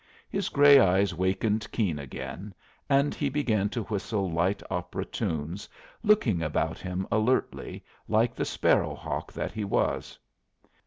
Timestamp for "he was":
9.51-10.17